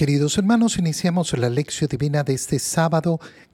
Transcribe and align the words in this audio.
Queridos 0.00 0.38
hermanos, 0.38 0.78
iniciamos 0.78 1.36
la 1.36 1.50
lección 1.50 1.86
divina 1.86 2.24
de 2.24 2.32
este 2.32 2.58
sábado 2.58 3.20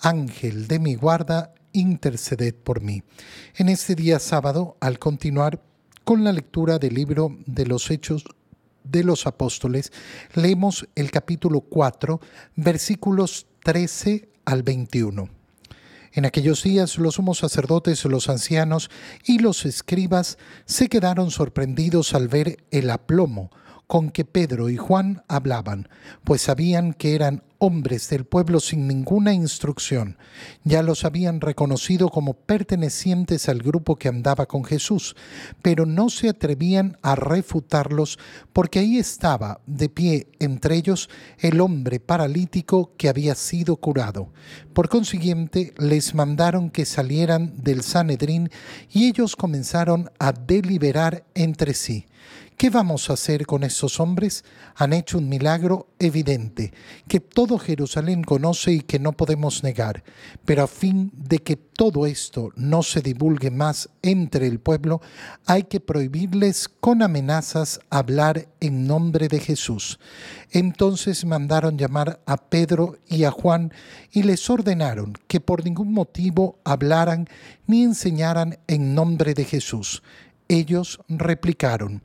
Ángel 0.00 0.66
de 0.68 0.78
mi 0.78 0.94
guarda, 0.94 1.54
interceded 1.72 2.54
por 2.54 2.80
mí. 2.80 3.02
En 3.56 3.68
este 3.68 3.94
día 3.94 4.18
sábado, 4.18 4.76
al 4.80 4.98
continuar 4.98 5.60
con 6.04 6.24
la 6.24 6.32
lectura 6.32 6.78
del 6.78 6.94
libro 6.94 7.36
de 7.46 7.66
los 7.66 7.90
Hechos 7.90 8.24
de 8.84 9.04
los 9.04 9.26
Apóstoles, 9.26 9.92
leemos 10.34 10.86
el 10.94 11.10
capítulo 11.10 11.60
4, 11.60 12.20
versículos 12.56 13.46
13 13.64 14.28
al 14.44 14.62
21. 14.62 15.28
En 16.12 16.26
aquellos 16.26 16.62
días 16.62 16.96
los 16.98 17.16
sumos 17.16 17.38
sacerdotes, 17.38 18.04
los 18.04 18.28
ancianos 18.28 18.88
y 19.24 19.40
los 19.40 19.66
escribas 19.66 20.38
se 20.64 20.88
quedaron 20.88 21.32
sorprendidos 21.32 22.14
al 22.14 22.28
ver 22.28 22.64
el 22.70 22.90
aplomo 22.90 23.50
con 23.86 24.10
que 24.10 24.24
Pedro 24.24 24.70
y 24.70 24.76
Juan 24.76 25.22
hablaban, 25.28 25.88
pues 26.22 26.42
sabían 26.42 26.94
que 26.94 27.14
eran 27.14 27.42
hombres 27.64 28.10
del 28.10 28.26
pueblo 28.26 28.60
sin 28.60 28.86
ninguna 28.86 29.32
instrucción. 29.32 30.18
Ya 30.64 30.82
los 30.82 31.06
habían 31.06 31.40
reconocido 31.40 32.10
como 32.10 32.34
pertenecientes 32.34 33.48
al 33.48 33.62
grupo 33.62 33.96
que 33.96 34.08
andaba 34.08 34.44
con 34.44 34.64
Jesús, 34.64 35.16
pero 35.62 35.86
no 35.86 36.10
se 36.10 36.28
atrevían 36.28 36.98
a 37.00 37.14
refutarlos 37.14 38.18
porque 38.52 38.80
ahí 38.80 38.98
estaba 38.98 39.62
de 39.66 39.88
pie 39.88 40.28
entre 40.40 40.76
ellos 40.76 41.08
el 41.38 41.60
hombre 41.62 42.00
paralítico 42.00 42.92
que 42.98 43.08
había 43.08 43.34
sido 43.34 43.76
curado. 43.76 44.30
Por 44.74 44.90
consiguiente, 44.90 45.72
les 45.78 46.14
mandaron 46.14 46.68
que 46.68 46.84
salieran 46.84 47.54
del 47.56 47.82
Sanedrín 47.82 48.50
y 48.90 49.08
ellos 49.08 49.36
comenzaron 49.36 50.10
a 50.18 50.32
deliberar 50.32 51.24
entre 51.34 51.72
sí. 51.72 52.06
¿Qué 52.56 52.70
vamos 52.70 53.10
a 53.10 53.14
hacer 53.14 53.46
con 53.46 53.64
esos 53.64 53.98
hombres? 53.98 54.44
Han 54.76 54.92
hecho 54.92 55.18
un 55.18 55.28
milagro 55.28 55.88
evidente, 55.98 56.72
que 57.08 57.18
todo 57.18 57.58
Jerusalén 57.58 58.22
conoce 58.22 58.72
y 58.72 58.80
que 58.80 59.00
no 59.00 59.12
podemos 59.12 59.64
negar, 59.64 60.04
pero 60.44 60.62
a 60.62 60.68
fin 60.68 61.10
de 61.16 61.40
que 61.40 61.56
todo 61.56 62.06
esto 62.06 62.50
no 62.54 62.84
se 62.84 63.00
divulgue 63.00 63.50
más 63.50 63.90
entre 64.02 64.46
el 64.46 64.60
pueblo, 64.60 65.00
hay 65.46 65.64
que 65.64 65.80
prohibirles 65.80 66.68
con 66.68 67.02
amenazas 67.02 67.80
hablar 67.90 68.46
en 68.60 68.86
nombre 68.86 69.26
de 69.26 69.40
Jesús. 69.40 69.98
Entonces 70.52 71.24
mandaron 71.24 71.76
llamar 71.76 72.20
a 72.24 72.36
Pedro 72.36 72.98
y 73.08 73.24
a 73.24 73.32
Juan 73.32 73.72
y 74.12 74.22
les 74.22 74.48
ordenaron 74.48 75.14
que 75.26 75.40
por 75.40 75.64
ningún 75.64 75.92
motivo 75.92 76.60
hablaran 76.64 77.28
ni 77.66 77.82
enseñaran 77.82 78.58
en 78.68 78.94
nombre 78.94 79.34
de 79.34 79.44
Jesús. 79.44 80.04
Ellos 80.46 81.00
replicaron, 81.08 82.02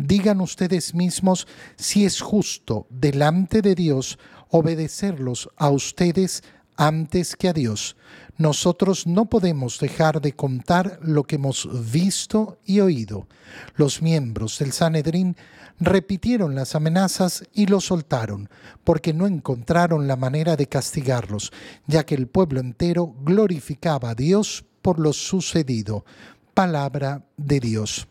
digan 0.00 0.40
ustedes 0.40 0.94
mismos 0.94 1.46
si 1.76 2.04
es 2.04 2.20
justo 2.20 2.86
delante 2.90 3.62
de 3.62 3.74
Dios 3.74 4.18
obedecerlos 4.48 5.48
a 5.56 5.70
ustedes 5.70 6.42
antes 6.76 7.36
que 7.36 7.48
a 7.48 7.52
Dios. 7.52 7.96
Nosotros 8.38 9.06
no 9.06 9.26
podemos 9.26 9.78
dejar 9.78 10.22
de 10.22 10.32
contar 10.32 10.98
lo 11.02 11.24
que 11.24 11.36
hemos 11.36 11.68
visto 11.92 12.58
y 12.64 12.80
oído. 12.80 13.28
Los 13.76 14.00
miembros 14.00 14.58
del 14.58 14.72
Sanedrín 14.72 15.36
repitieron 15.78 16.54
las 16.54 16.74
amenazas 16.74 17.44
y 17.52 17.66
los 17.66 17.84
soltaron, 17.84 18.48
porque 18.82 19.12
no 19.12 19.26
encontraron 19.26 20.08
la 20.08 20.16
manera 20.16 20.56
de 20.56 20.66
castigarlos, 20.66 21.52
ya 21.86 22.04
que 22.04 22.14
el 22.14 22.28
pueblo 22.28 22.60
entero 22.60 23.14
glorificaba 23.22 24.10
a 24.10 24.14
Dios 24.14 24.64
por 24.80 24.98
lo 24.98 25.12
sucedido. 25.12 26.06
Palabra 26.54 27.26
de 27.36 27.60
Dios. 27.60 28.08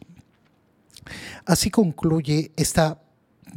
Así 1.45 1.69
concluye 1.69 2.51
esta 2.55 3.01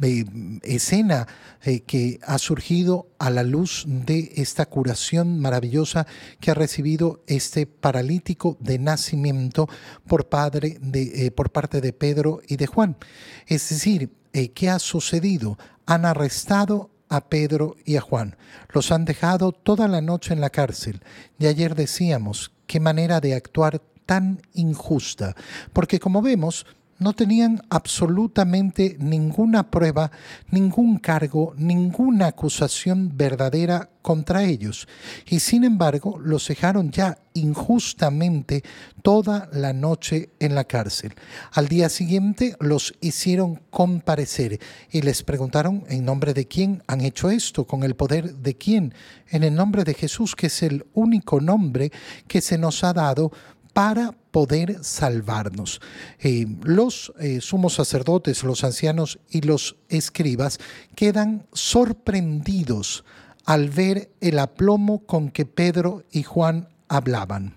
eh, 0.01 0.25
escena 0.63 1.27
eh, 1.61 1.81
que 1.81 2.19
ha 2.25 2.39
surgido 2.39 3.09
a 3.19 3.29
la 3.29 3.43
luz 3.43 3.85
de 3.87 4.31
esta 4.37 4.65
curación 4.65 5.39
maravillosa 5.39 6.07
que 6.39 6.49
ha 6.49 6.55
recibido 6.55 7.21
este 7.27 7.67
paralítico 7.67 8.57
de 8.59 8.79
nacimiento 8.79 9.69
por, 10.07 10.29
padre 10.29 10.77
de, 10.81 11.27
eh, 11.27 11.31
por 11.31 11.51
parte 11.51 11.79
de 11.79 11.93
Pedro 11.93 12.41
y 12.47 12.57
de 12.57 12.65
Juan. 12.65 12.97
Es 13.45 13.69
decir, 13.69 14.09
¿qué 14.55 14.69
ha 14.69 14.79
sucedido? 14.79 15.59
Han 15.85 16.05
arrestado 16.05 16.89
a 17.09 17.29
Pedro 17.29 17.75
y 17.85 17.97
a 17.97 18.01
Juan. 18.01 18.35
Los 18.71 18.91
han 18.91 19.05
dejado 19.05 19.51
toda 19.51 19.87
la 19.87 20.01
noche 20.01 20.33
en 20.33 20.41
la 20.41 20.49
cárcel. 20.49 21.01
Y 21.37 21.45
ayer 21.45 21.75
decíamos, 21.75 22.51
qué 22.65 22.79
manera 22.79 23.19
de 23.19 23.35
actuar 23.35 23.79
tan 24.07 24.41
injusta, 24.53 25.35
porque 25.71 25.99
como 25.99 26.21
vemos, 26.21 26.65
no 27.03 27.13
tenían 27.13 27.61
absolutamente 27.69 28.95
ninguna 28.99 29.69
prueba, 29.69 30.11
ningún 30.49 30.97
cargo, 30.97 31.53
ninguna 31.57 32.27
acusación 32.27 33.11
verdadera 33.15 33.89
contra 34.01 34.43
ellos. 34.43 34.87
Y 35.27 35.39
sin 35.39 35.63
embargo, 35.63 36.19
los 36.19 36.47
dejaron 36.47 36.91
ya 36.91 37.17
injustamente 37.33 38.63
toda 39.01 39.49
la 39.51 39.73
noche 39.73 40.29
en 40.39 40.55
la 40.55 40.65
cárcel. 40.65 41.15
Al 41.51 41.67
día 41.67 41.89
siguiente 41.89 42.55
los 42.59 42.93
hicieron 43.01 43.61
comparecer 43.69 44.59
y 44.91 45.01
les 45.01 45.23
preguntaron 45.23 45.83
en 45.89 46.05
nombre 46.05 46.33
de 46.33 46.47
quién 46.47 46.83
han 46.87 47.01
hecho 47.01 47.29
esto, 47.29 47.65
con 47.65 47.83
el 47.83 47.95
poder 47.95 48.35
de 48.35 48.55
quién, 48.55 48.93
en 49.29 49.43
el 49.43 49.55
nombre 49.55 49.83
de 49.83 49.93
Jesús, 49.93 50.35
que 50.35 50.47
es 50.47 50.61
el 50.63 50.85
único 50.93 51.41
nombre 51.41 51.91
que 52.27 52.41
se 52.41 52.57
nos 52.57 52.83
ha 52.83 52.93
dado 52.93 53.31
para 53.73 54.11
poder 54.31 54.83
salvarnos. 54.83 55.81
Eh, 56.19 56.45
los 56.63 57.11
eh, 57.19 57.41
sumos 57.41 57.73
sacerdotes, 57.73 58.43
los 58.43 58.63
ancianos 58.63 59.19
y 59.29 59.41
los 59.41 59.75
escribas 59.89 60.59
quedan 60.95 61.45
sorprendidos 61.51 63.03
al 63.45 63.69
ver 63.69 64.11
el 64.21 64.39
aplomo 64.39 64.99
con 65.05 65.29
que 65.29 65.45
Pedro 65.45 66.03
y 66.11 66.23
Juan 66.23 66.69
hablaban. 66.87 67.55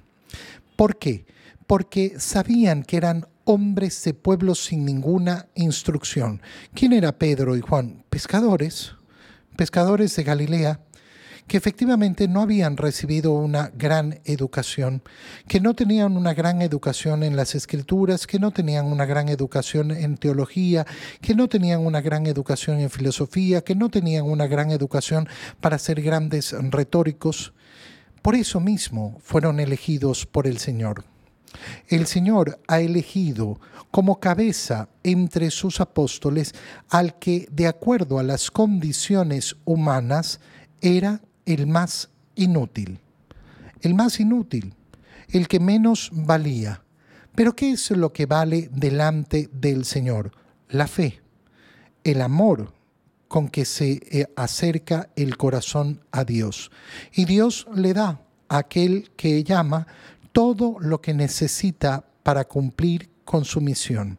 ¿Por 0.74 0.98
qué? 0.98 1.26
Porque 1.66 2.14
sabían 2.18 2.82
que 2.82 2.96
eran 2.96 3.26
hombres 3.44 4.02
de 4.04 4.12
pueblos 4.12 4.64
sin 4.64 4.84
ninguna 4.84 5.46
instrucción. 5.54 6.42
¿Quién 6.74 6.92
era 6.92 7.16
Pedro 7.16 7.56
y 7.56 7.60
Juan? 7.60 8.04
Pescadores, 8.10 8.92
pescadores 9.56 10.14
de 10.16 10.24
Galilea 10.24 10.80
que 11.46 11.56
efectivamente 11.56 12.28
no 12.28 12.42
habían 12.42 12.76
recibido 12.76 13.32
una 13.32 13.70
gran 13.74 14.20
educación, 14.24 15.02
que 15.46 15.60
no 15.60 15.74
tenían 15.74 16.16
una 16.16 16.34
gran 16.34 16.60
educación 16.60 17.22
en 17.22 17.36
las 17.36 17.54
escrituras, 17.54 18.26
que 18.26 18.38
no 18.38 18.50
tenían 18.50 18.86
una 18.86 19.06
gran 19.06 19.28
educación 19.28 19.90
en 19.90 20.16
teología, 20.16 20.86
que 21.20 21.34
no 21.34 21.48
tenían 21.48 21.84
una 21.84 22.00
gran 22.00 22.26
educación 22.26 22.80
en 22.80 22.90
filosofía, 22.90 23.62
que 23.62 23.74
no 23.74 23.88
tenían 23.90 24.24
una 24.24 24.46
gran 24.46 24.70
educación 24.70 25.28
para 25.60 25.78
ser 25.78 26.02
grandes 26.02 26.52
retóricos. 26.52 27.52
Por 28.22 28.34
eso 28.34 28.58
mismo 28.58 29.18
fueron 29.22 29.60
elegidos 29.60 30.26
por 30.26 30.46
el 30.48 30.58
Señor. 30.58 31.04
El 31.88 32.06
Señor 32.06 32.60
ha 32.66 32.80
elegido 32.80 33.60
como 33.90 34.20
cabeza 34.20 34.88
entre 35.04 35.50
sus 35.50 35.80
apóstoles 35.80 36.54
al 36.90 37.18
que, 37.18 37.48
de 37.50 37.66
acuerdo 37.66 38.18
a 38.18 38.22
las 38.22 38.50
condiciones 38.50 39.56
humanas, 39.64 40.40
era 40.80 41.22
el 41.46 41.66
más 41.66 42.10
inútil, 42.34 43.00
el 43.80 43.94
más 43.94 44.20
inútil, 44.20 44.74
el 45.28 45.48
que 45.48 45.60
menos 45.60 46.10
valía. 46.12 46.82
Pero 47.34 47.54
¿qué 47.54 47.72
es 47.72 47.90
lo 47.90 48.12
que 48.12 48.26
vale 48.26 48.68
delante 48.72 49.48
del 49.52 49.84
Señor? 49.84 50.32
La 50.68 50.86
fe, 50.86 51.20
el 52.04 52.20
amor 52.20 52.72
con 53.28 53.48
que 53.48 53.64
se 53.64 54.00
eh, 54.10 54.26
acerca 54.36 55.10
el 55.16 55.36
corazón 55.36 56.00
a 56.12 56.24
Dios. 56.24 56.70
Y 57.14 57.24
Dios 57.24 57.66
le 57.74 57.92
da 57.92 58.20
a 58.48 58.58
aquel 58.58 59.10
que 59.16 59.42
llama 59.42 59.86
todo 60.32 60.76
lo 60.80 61.00
que 61.00 61.14
necesita 61.14 62.04
para 62.22 62.44
cumplir 62.44 63.10
con 63.24 63.44
su 63.44 63.60
misión. 63.60 64.18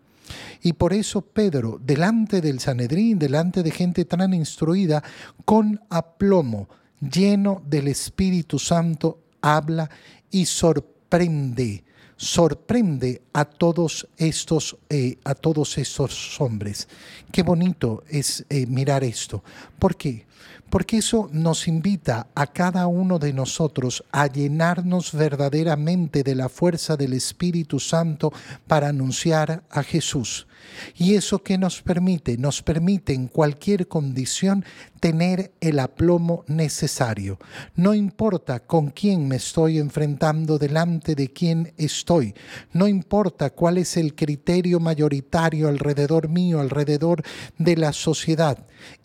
Y 0.62 0.74
por 0.74 0.94
eso 0.94 1.22
Pedro, 1.22 1.80
delante 1.82 2.42
del 2.42 2.60
Sanedrín, 2.60 3.18
delante 3.18 3.64
de 3.64 3.72
gente 3.72 4.06
tan 4.06 4.34
instruida, 4.34 5.04
con 5.46 5.82
aplomo, 5.90 6.68
lleno 7.00 7.62
del 7.66 7.88
Espíritu 7.88 8.60
Santo, 8.60 9.20
habla 9.42 9.90
y 10.30 10.46
sorprende, 10.46 11.84
sorprende 12.16 13.22
a 13.34 13.46
todos 13.46 14.08
estos, 14.18 14.78
eh, 14.90 15.18
a 15.24 15.34
todos 15.36 15.78
estos 15.78 16.40
hombres. 16.42 16.88
Qué 17.32 17.44
bonito 17.44 18.04
es 18.10 18.46
eh, 18.50 18.66
mirar 18.68 19.04
esto. 19.04 19.44
¿Por 19.80 19.96
qué? 19.96 20.27
Porque 20.70 20.98
eso 20.98 21.30
nos 21.32 21.68
invita 21.68 22.28
a 22.36 22.48
cada 22.48 22.88
uno 22.88 23.20
de 23.20 23.32
nosotros 23.32 24.04
a 24.12 24.28
llenarnos 24.28 25.14
verdaderamente 25.14 26.24
de 26.24 26.36
la 26.36 26.50
fuerza 26.50 26.98
del 26.98 27.14
Espíritu 27.14 27.80
Santo 27.80 28.34
para 28.68 28.90
anunciar 28.90 29.64
a 29.70 29.84
Jesús. 29.84 30.48
¿Y 30.96 31.16
eso 31.16 31.42
que 31.42 31.58
nos 31.58 31.82
permite? 31.82 32.38
Nos 32.38 32.62
permite 32.62 33.14
en 33.14 33.28
cualquier 33.28 33.88
condición 33.88 34.66
tener 35.00 35.52
el 35.62 35.80
aplomo 35.80 36.44
necesario. 36.48 37.40
No 37.76 37.94
importa 37.94 38.60
con 38.60 38.90
quién 38.90 39.28
me 39.28 39.38
estoy 39.38 39.78
enfrentando, 39.78 40.58
delante 40.58 41.16
de 41.16 41.32
quién 41.32 41.74
estoy. 41.78 42.34
No 42.74 42.88
importa 42.88 43.52
cuál 43.52 43.78
es 43.78 43.98
el 43.98 44.16
criterio 44.16 44.80
mayoritario 44.80 45.68
alrededor 45.68 46.30
mío, 46.30 46.60
alrededor 46.60 47.24
de 47.58 47.78
la 47.78 47.94
sociedad. 47.94 48.58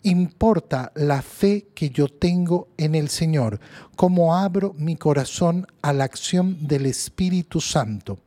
Importa 0.03 0.91
la 0.95 1.21
fe 1.21 1.67
que 1.73 1.89
yo 1.89 2.07
tengo 2.07 2.69
en 2.77 2.95
el 2.95 3.09
Señor, 3.09 3.59
cómo 3.95 4.35
abro 4.35 4.73
mi 4.77 4.95
corazón 4.95 5.67
a 5.81 5.93
la 5.93 6.03
acción 6.03 6.67
del 6.67 6.85
Espíritu 6.85 7.61
Santo. 7.61 8.19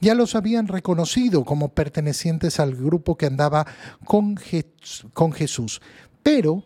Ya 0.00 0.14
los 0.14 0.34
habían 0.34 0.68
reconocido 0.68 1.44
como 1.44 1.68
pertenecientes 1.68 2.58
al 2.60 2.74
grupo 2.74 3.16
que 3.16 3.26
andaba 3.26 3.66
con, 4.04 4.38
con 5.12 5.32
Jesús, 5.32 5.80
pero 6.22 6.64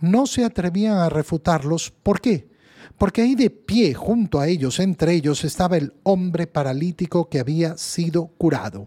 no 0.00 0.26
se 0.26 0.44
atrevían 0.44 0.98
a 0.98 1.08
refutarlos. 1.08 1.90
¿Por 1.90 2.20
qué? 2.20 2.48
Porque 2.96 3.22
ahí 3.22 3.34
de 3.34 3.50
pie, 3.50 3.94
junto 3.94 4.40
a 4.40 4.48
ellos, 4.48 4.80
entre 4.80 5.14
ellos, 5.14 5.44
estaba 5.44 5.76
el 5.76 5.92
hombre 6.02 6.46
paralítico 6.46 7.28
que 7.28 7.38
había 7.38 7.76
sido 7.76 8.26
curado. 8.38 8.86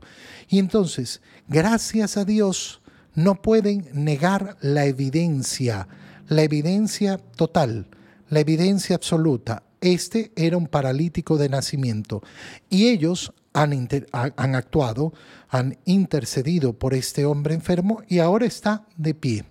Y 0.50 0.60
entonces, 0.60 1.22
gracias 1.48 2.18
a 2.18 2.26
Dios, 2.26 2.81
no 3.14 3.42
pueden 3.42 3.88
negar 3.94 4.58
la 4.62 4.86
evidencia, 4.86 5.88
la 6.28 6.44
evidencia 6.44 7.18
total, 7.18 7.88
la 8.30 8.40
evidencia 8.40 8.96
absoluta. 8.96 9.64
Este 9.82 10.32
era 10.36 10.58
un 10.58 10.68
paralítico 10.68 11.38
de 11.38 11.50
nacimiento. 11.50 12.22
Y 12.70 12.88
ellos 12.88 13.34
han, 13.54 14.56
actuado, 14.56 15.14
han 15.50 15.78
intercedido 15.86 16.74
por 16.74 16.94
este 16.94 17.26
hombre 17.26 17.56
enfermo 17.56 18.04
y 18.08 18.20
ahora 18.20 18.46
está 18.46 18.86
de 18.96 19.14
pie. 19.14 19.46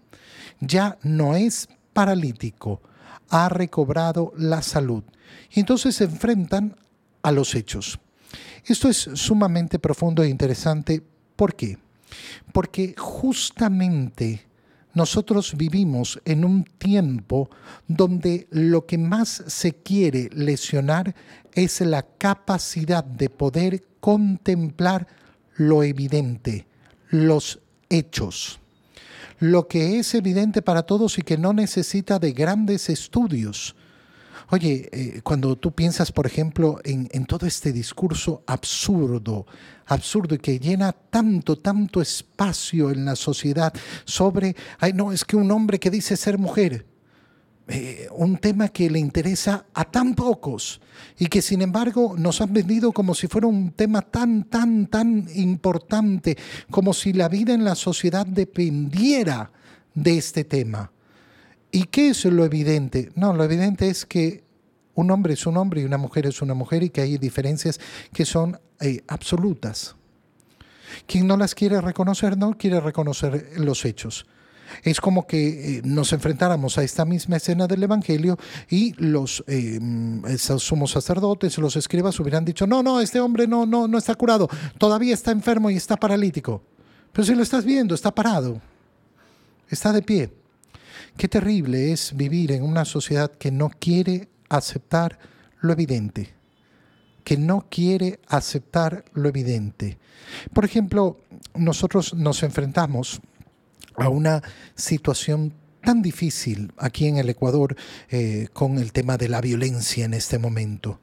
Ya 0.60 0.98
no 1.02 1.34
es 1.34 1.68
paralítico, 1.92 2.80
ha 3.28 3.48
recobrado 3.48 4.32
la 4.36 4.62
salud. 4.62 5.04
Y 5.52 5.60
entonces 5.60 5.96
se 5.96 6.04
enfrentan 6.04 6.76
a 7.22 7.32
los 7.32 7.54
hechos. 7.54 7.98
Esto 8.64 8.88
es 8.88 9.10
sumamente 9.14 9.78
profundo 9.78 10.22
e 10.22 10.28
interesante. 10.28 11.02
¿Por 11.36 11.54
qué? 11.54 11.78
Porque 12.52 12.94
justamente 12.96 14.46
nosotros 14.94 15.56
vivimos 15.56 16.20
en 16.24 16.44
un 16.44 16.64
tiempo 16.64 17.48
donde 17.86 18.48
lo 18.50 18.86
que 18.86 18.98
más 18.98 19.44
se 19.46 19.72
quiere 19.72 20.28
lesionar 20.32 21.14
es 21.54 21.80
la 21.80 22.02
capacidad 22.02 23.04
de 23.04 23.30
poder 23.30 23.84
contemplar 24.00 25.06
lo 25.54 25.82
evidente, 25.82 26.66
los 27.10 27.60
hechos, 27.88 28.58
lo 29.38 29.68
que 29.68 29.98
es 29.98 30.14
evidente 30.14 30.62
para 30.62 30.82
todos 30.82 31.18
y 31.18 31.22
que 31.22 31.38
no 31.38 31.52
necesita 31.52 32.18
de 32.18 32.32
grandes 32.32 32.88
estudios. 32.88 33.76
Oye, 34.52 34.88
eh, 34.90 35.20
cuando 35.22 35.56
tú 35.56 35.72
piensas, 35.72 36.10
por 36.10 36.26
ejemplo, 36.26 36.80
en, 36.82 37.24
todo 37.26 37.46
este 37.46 37.72
discurso 37.72 38.42
absurdo, 38.46 39.46
absurdo 39.86 40.34
y 40.34 40.38
que 40.38 40.58
llena 40.58 40.92
tanto, 40.92 41.56
tanto 41.56 42.02
espacio 42.02 42.90
en 42.90 43.04
la 43.04 43.14
sociedad 43.14 43.72
sobre, 44.04 44.56
ay, 44.80 44.92
no, 44.92 45.12
es 45.12 45.24
que 45.24 45.36
un 45.36 45.52
hombre 45.52 45.78
que 45.78 45.88
dice 45.88 46.16
ser 46.16 46.36
mujer, 46.36 46.84
eh, 47.68 48.08
un 48.10 48.38
tema 48.38 48.70
que 48.70 48.90
le 48.90 48.98
interesa 48.98 49.66
a 49.72 49.84
tan 49.84 50.16
pocos 50.16 50.80
y 51.16 51.26
que 51.26 51.40
sin 51.42 51.62
embargo 51.62 52.16
nos 52.18 52.40
han 52.40 52.52
vendido 52.52 52.90
como 52.90 53.14
si 53.14 53.28
fuera 53.28 53.46
un 53.46 53.70
tema 53.70 54.02
tan, 54.02 54.42
tan, 54.42 54.88
tan 54.88 55.28
importante, 55.32 56.36
como 56.72 56.92
si 56.92 57.12
la 57.12 57.28
vida 57.28 57.54
en 57.54 57.62
la 57.62 57.76
sociedad 57.76 58.26
dependiera 58.26 59.52
de 59.94 60.18
este 60.18 60.42
tema. 60.42 60.90
¿Y 61.72 61.84
qué 61.84 62.10
es 62.10 62.24
lo 62.24 62.44
evidente? 62.44 63.10
No, 63.14 63.32
lo 63.32 63.44
evidente 63.44 63.88
es 63.88 64.04
que 64.04 64.44
un 64.94 65.10
hombre 65.10 65.34
es 65.34 65.46
un 65.46 65.56
hombre 65.56 65.80
y 65.80 65.84
una 65.84 65.98
mujer 65.98 66.26
es 66.26 66.42
una 66.42 66.54
mujer 66.54 66.82
y 66.82 66.90
que 66.90 67.00
hay 67.00 67.18
diferencias 67.18 67.80
que 68.12 68.24
son 68.24 68.58
eh, 68.80 69.02
absolutas. 69.08 69.96
Quien 71.06 71.26
no 71.26 71.36
las 71.36 71.54
quiere 71.54 71.80
reconocer 71.80 72.36
no 72.36 72.56
quiere 72.58 72.80
reconocer 72.80 73.52
los 73.56 73.84
hechos. 73.84 74.26
Es 74.82 75.00
como 75.00 75.26
que 75.26 75.78
eh, 75.78 75.82
nos 75.84 76.12
enfrentáramos 76.12 76.78
a 76.78 76.84
esta 76.84 77.04
misma 77.04 77.36
escena 77.36 77.66
del 77.66 77.82
Evangelio 77.82 78.38
y 78.68 78.94
los 79.02 79.42
eh, 79.46 79.80
sumos 80.58 80.92
sacerdotes, 80.92 81.58
los 81.58 81.76
escribas 81.76 82.18
hubieran 82.20 82.44
dicho, 82.44 82.66
no, 82.66 82.82
no, 82.82 83.00
este 83.00 83.20
hombre 83.20 83.46
no, 83.46 83.66
no, 83.66 83.88
no 83.88 83.98
está 83.98 84.14
curado, 84.14 84.48
todavía 84.78 85.14
está 85.14 85.32
enfermo 85.32 85.70
y 85.70 85.76
está 85.76 85.96
paralítico. 85.96 86.62
Pero 87.12 87.24
si 87.24 87.34
lo 87.34 87.42
estás 87.42 87.64
viendo, 87.64 87.94
está 87.94 88.14
parado, 88.14 88.60
está 89.68 89.92
de 89.92 90.02
pie. 90.02 90.39
Qué 91.20 91.28
terrible 91.28 91.92
es 91.92 92.16
vivir 92.16 92.50
en 92.50 92.62
una 92.62 92.86
sociedad 92.86 93.30
que 93.30 93.50
no 93.50 93.68
quiere 93.68 94.30
aceptar 94.48 95.18
lo 95.60 95.70
evidente, 95.70 96.32
que 97.24 97.36
no 97.36 97.66
quiere 97.68 98.20
aceptar 98.26 99.04
lo 99.12 99.28
evidente. 99.28 99.98
Por 100.54 100.64
ejemplo, 100.64 101.20
nosotros 101.54 102.14
nos 102.14 102.42
enfrentamos 102.42 103.20
a 103.96 104.08
una 104.08 104.42
situación 104.74 105.52
tan 105.82 106.00
difícil 106.00 106.72
aquí 106.78 107.06
en 107.06 107.18
el 107.18 107.28
Ecuador 107.28 107.76
eh, 108.08 108.48
con 108.54 108.78
el 108.78 108.94
tema 108.94 109.18
de 109.18 109.28
la 109.28 109.42
violencia 109.42 110.06
en 110.06 110.14
este 110.14 110.38
momento. 110.38 111.00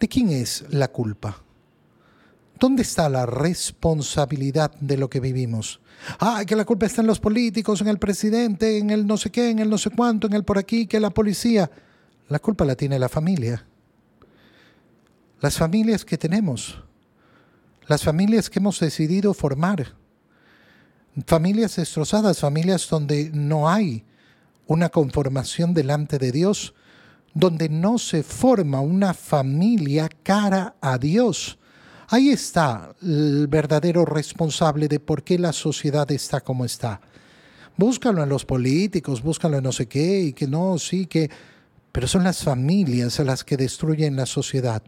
¿De 0.00 0.08
quién 0.08 0.30
es 0.30 0.64
la 0.70 0.88
culpa? 0.88 1.44
¿Dónde 2.62 2.82
está 2.82 3.08
la 3.08 3.26
responsabilidad 3.26 4.70
de 4.78 4.96
lo 4.96 5.10
que 5.10 5.18
vivimos? 5.18 5.80
Ah, 6.20 6.44
que 6.46 6.54
la 6.54 6.64
culpa 6.64 6.86
está 6.86 7.00
en 7.00 7.08
los 7.08 7.18
políticos, 7.18 7.80
en 7.80 7.88
el 7.88 7.98
presidente, 7.98 8.78
en 8.78 8.90
el 8.90 9.04
no 9.04 9.16
sé 9.16 9.30
qué, 9.32 9.50
en 9.50 9.58
el 9.58 9.68
no 9.68 9.78
sé 9.78 9.90
cuánto, 9.90 10.28
en 10.28 10.34
el 10.34 10.44
por 10.44 10.58
aquí, 10.58 10.86
que 10.86 11.00
la 11.00 11.10
policía. 11.10 11.68
La 12.28 12.38
culpa 12.38 12.64
la 12.64 12.76
tiene 12.76 13.00
la 13.00 13.08
familia. 13.08 13.66
Las 15.40 15.58
familias 15.58 16.04
que 16.04 16.16
tenemos. 16.16 16.80
Las 17.88 18.04
familias 18.04 18.48
que 18.48 18.60
hemos 18.60 18.78
decidido 18.78 19.34
formar 19.34 19.96
familias 21.26 21.74
destrozadas, 21.74 22.38
familias 22.38 22.88
donde 22.88 23.32
no 23.34 23.68
hay 23.68 24.04
una 24.68 24.88
conformación 24.88 25.74
delante 25.74 26.16
de 26.16 26.30
Dios, 26.30 26.74
donde 27.34 27.68
no 27.68 27.98
se 27.98 28.22
forma 28.22 28.80
una 28.80 29.14
familia 29.14 30.08
cara 30.22 30.76
a 30.80 30.96
Dios. 30.96 31.58
Ahí 32.12 32.28
está 32.28 32.94
el 33.00 33.46
verdadero 33.46 34.04
responsable 34.04 34.86
de 34.86 35.00
por 35.00 35.22
qué 35.22 35.38
la 35.38 35.54
sociedad 35.54 36.12
está 36.12 36.42
como 36.42 36.66
está. 36.66 37.00
Búscalo 37.78 38.22
en 38.22 38.28
los 38.28 38.44
políticos, 38.44 39.22
búscalo 39.22 39.56
en 39.56 39.64
no 39.64 39.72
sé 39.72 39.86
qué, 39.86 40.20
y 40.20 40.32
que 40.34 40.46
no, 40.46 40.78
sí, 40.78 41.06
que... 41.06 41.30
Pero 41.90 42.06
son 42.06 42.24
las 42.24 42.44
familias 42.44 43.18
las 43.20 43.44
que 43.44 43.56
destruyen 43.56 44.14
la 44.14 44.26
sociedad. 44.26 44.82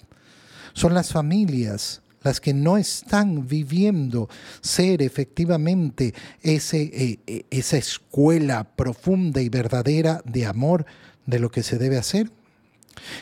Son 0.75 0.93
las 0.93 1.13
familias 1.13 2.03
las 2.23 2.43
que 2.43 2.53
no 2.53 2.77
están 2.77 3.49
viviendo 3.49 4.29
ser 4.61 5.01
efectivamente 5.01 6.13
ese, 6.43 6.83
eh, 6.83 7.21
eh, 7.27 7.47
esa 7.49 7.79
escuela 7.79 8.65
profunda 8.65 9.41
y 9.41 9.49
verdadera 9.49 10.21
de 10.27 10.45
amor 10.45 10.85
de 11.25 11.39
lo 11.39 11.51
que 11.51 11.63
se 11.63 11.79
debe 11.79 11.97
hacer. 11.97 12.31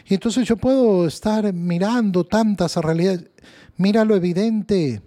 Y 0.07 0.15
entonces 0.15 0.47
yo 0.47 0.57
puedo 0.57 1.07
estar 1.07 1.53
mirando 1.53 2.25
tantas 2.25 2.77
realidades. 2.77 3.31
Mira 3.77 4.05
lo 4.05 4.15
evidente. 4.15 5.03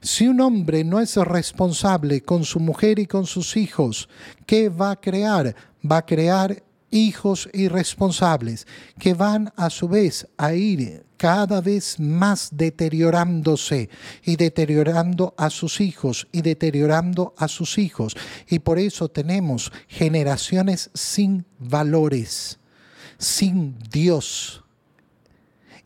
Si 0.00 0.26
un 0.26 0.40
hombre 0.40 0.84
no 0.84 1.00
es 1.00 1.16
responsable 1.16 2.22
con 2.22 2.44
su 2.44 2.60
mujer 2.60 2.98
y 2.98 3.06
con 3.06 3.26
sus 3.26 3.56
hijos, 3.56 4.08
¿qué 4.46 4.68
va 4.68 4.92
a 4.92 5.00
crear? 5.00 5.54
Va 5.84 5.98
a 5.98 6.06
crear 6.06 6.62
hijos 6.90 7.48
irresponsables 7.52 8.66
que 8.98 9.14
van 9.14 9.52
a 9.56 9.70
su 9.70 9.88
vez 9.88 10.28
a 10.36 10.54
ir 10.54 11.04
cada 11.16 11.60
vez 11.60 11.98
más 11.98 12.50
deteriorándose 12.52 13.88
y 14.24 14.36
deteriorando 14.36 15.34
a 15.38 15.50
sus 15.50 15.80
hijos 15.80 16.26
y 16.32 16.42
deteriorando 16.42 17.32
a 17.36 17.48
sus 17.48 17.78
hijos. 17.78 18.16
Y 18.48 18.58
por 18.58 18.78
eso 18.78 19.08
tenemos 19.08 19.72
generaciones 19.88 20.90
sin 20.94 21.46
valores, 21.58 22.58
sin 23.22 23.78
Dios. 23.90 24.62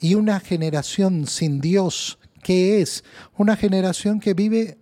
Y 0.00 0.14
una 0.14 0.40
generación 0.40 1.26
sin 1.26 1.60
Dios, 1.60 2.18
que 2.42 2.80
es 2.80 3.04
una 3.36 3.56
generación 3.56 4.20
que 4.20 4.34
vive 4.34 4.78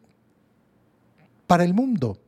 para 1.46 1.64
el 1.64 1.74
mundo 1.74 2.18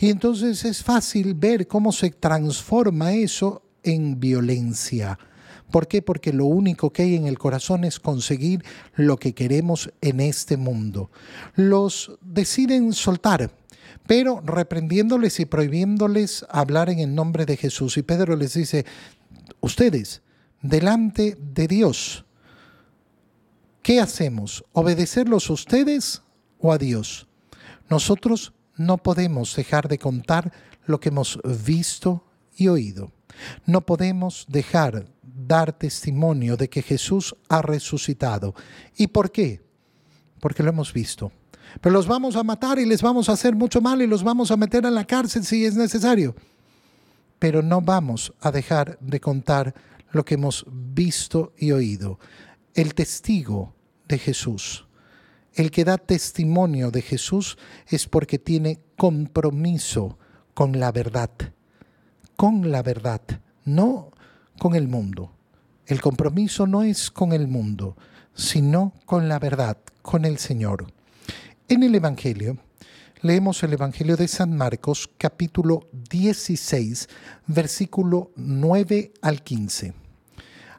y 0.00 0.08
entonces 0.08 0.64
es 0.64 0.82
fácil 0.82 1.34
ver 1.34 1.68
cómo 1.68 1.92
se 1.92 2.10
transforma 2.10 3.12
eso 3.12 3.62
en 3.82 4.18
violencia. 4.18 5.18
¿Por 5.70 5.86
qué? 5.86 6.00
Porque 6.00 6.32
lo 6.32 6.46
único 6.46 6.90
que 6.90 7.02
hay 7.02 7.16
en 7.16 7.26
el 7.26 7.38
corazón 7.38 7.84
es 7.84 8.00
conseguir 8.00 8.64
lo 8.96 9.18
que 9.18 9.34
queremos 9.34 9.92
en 10.00 10.20
este 10.20 10.56
mundo. 10.56 11.10
Los 11.54 12.12
deciden 12.22 12.94
soltar, 12.94 13.50
pero 14.06 14.40
reprendiéndoles 14.40 15.38
y 15.38 15.44
prohibiéndoles 15.44 16.46
hablar 16.48 16.88
en 16.88 17.00
el 17.00 17.14
nombre 17.14 17.44
de 17.44 17.58
Jesús. 17.58 17.98
Y 17.98 18.02
Pedro 18.02 18.36
les 18.36 18.54
dice, 18.54 18.86
ustedes, 19.60 20.22
delante 20.62 21.36
de 21.40 21.66
Dios, 21.66 22.24
¿qué 23.82 24.00
hacemos? 24.00 24.64
¿Obedecerlos 24.72 25.50
a 25.50 25.54
ustedes 25.54 26.22
o 26.58 26.72
a 26.72 26.78
Dios? 26.78 27.26
Nosotros 27.88 28.52
no 28.76 28.98
podemos 28.98 29.54
dejar 29.56 29.88
de 29.88 29.98
contar 29.98 30.52
lo 30.86 31.00
que 31.00 31.10
hemos 31.10 31.38
visto 31.66 32.24
y 32.56 32.68
oído. 32.68 33.12
No 33.66 33.80
podemos 33.82 34.46
dejar 34.48 35.06
dar 35.22 35.72
testimonio 35.72 36.56
de 36.56 36.68
que 36.68 36.82
Jesús 36.82 37.34
ha 37.48 37.62
resucitado. 37.62 38.54
¿Y 38.96 39.08
por 39.08 39.30
qué? 39.30 39.62
Porque 40.40 40.62
lo 40.62 40.70
hemos 40.70 40.92
visto. 40.92 41.32
Pero 41.80 41.92
los 41.92 42.06
vamos 42.06 42.36
a 42.36 42.42
matar 42.42 42.78
y 42.78 42.86
les 42.86 43.02
vamos 43.02 43.28
a 43.28 43.32
hacer 43.32 43.54
mucho 43.54 43.80
mal 43.80 44.02
y 44.02 44.06
los 44.06 44.22
vamos 44.22 44.50
a 44.50 44.56
meter 44.56 44.84
en 44.84 44.94
la 44.94 45.04
cárcel 45.04 45.44
si 45.44 45.64
es 45.64 45.76
necesario. 45.76 46.34
Pero 47.40 47.62
no 47.62 47.80
vamos 47.80 48.32
a 48.40 48.52
dejar 48.52 48.96
de 49.00 49.18
contar 49.18 49.74
lo 50.12 50.24
que 50.24 50.34
hemos 50.34 50.64
visto 50.70 51.52
y 51.58 51.72
oído. 51.72 52.20
El 52.74 52.94
testigo 52.94 53.74
de 54.06 54.18
Jesús. 54.18 54.86
El 55.54 55.72
que 55.72 55.84
da 55.84 55.98
testimonio 55.98 56.92
de 56.92 57.02
Jesús 57.02 57.58
es 57.88 58.06
porque 58.06 58.38
tiene 58.38 58.78
compromiso 58.96 60.16
con 60.54 60.78
la 60.78 60.92
verdad. 60.92 61.30
Con 62.36 62.70
la 62.70 62.82
verdad, 62.82 63.20
no 63.64 64.12
con 64.58 64.76
el 64.76 64.86
mundo. 64.86 65.32
El 65.86 66.00
compromiso 66.00 66.66
no 66.66 66.82
es 66.82 67.10
con 67.10 67.32
el 67.32 67.48
mundo, 67.48 67.96
sino 68.34 68.92
con 69.06 69.28
la 69.28 69.38
verdad, 69.38 69.78
con 70.02 70.24
el 70.24 70.38
Señor. 70.38 70.86
En 71.68 71.82
el 71.82 71.94
Evangelio, 71.94 72.58
leemos 73.22 73.62
el 73.62 73.74
Evangelio 73.74 74.16
de 74.16 74.28
San 74.28 74.56
Marcos 74.56 75.10
capítulo 75.18 75.88
16, 76.10 77.08
versículo 77.46 78.30
9 78.36 79.12
al 79.20 79.42
15. 79.42 79.92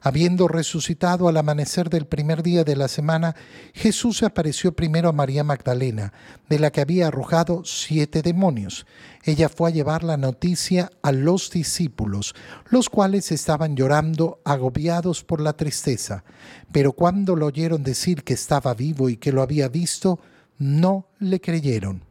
Habiendo 0.04 0.48
resucitado 0.48 1.28
al 1.28 1.38
amanecer 1.38 1.92
del 1.92 2.08
primer 2.08 2.42
día 2.42 2.64
de 2.64 2.76
la 2.76 2.88
semana, 2.88 3.36
Jesús 3.76 4.24
apareció 4.24 4.76
primero 4.76 5.10
a 5.10 5.14
María 5.14 5.44
Magdalena, 5.44 6.12
de 6.50 6.58
la 6.58 6.72
que 6.72 6.82
había 6.82 7.08
arrojado 7.08 7.62
siete 7.66 8.24
demonios. 8.24 8.88
Ella 9.24 9.48
fue 9.48 9.70
a 9.70 9.74
llevar 9.74 10.04
la 10.04 10.18
noticia 10.18 10.90
a 11.04 11.12
los 11.12 11.52
discípulos, 11.52 12.34
los 12.72 12.90
cuales 12.90 13.32
estaban 13.32 13.76
llorando, 13.76 14.42
agobiados 14.44 15.24
por 15.24 15.40
la 15.40 15.54
tristeza. 15.54 16.24
Pero 16.72 16.94
cuando 16.94 17.36
lo 17.36 17.46
oyeron 17.46 17.84
decir 17.84 18.24
que 18.24 18.34
estaba 18.34 18.74
vivo 18.74 19.10
y 19.10 19.18
que 19.18 19.32
lo 19.32 19.44
había 19.44 19.68
visto, 19.68 20.20
no 20.58 21.06
le 21.20 21.40
creyeron. 21.40 22.11